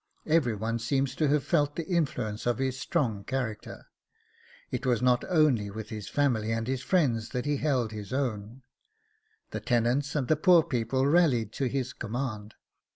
[0.25, 3.85] Every one seems to have felt the influence of his strong character.
[4.71, 8.63] It was not only with his family and his friends that he held his own
[9.51, 12.55] the tenants and the poor people rallied to his command.